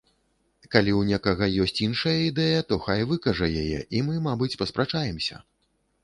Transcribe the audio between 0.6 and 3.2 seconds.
Калі ў некага ёсць іншая ідэя, то хай